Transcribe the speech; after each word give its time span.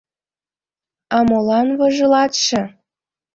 —А 1.15 1.17
молан 1.29 1.67
вожылатше? 1.79 2.61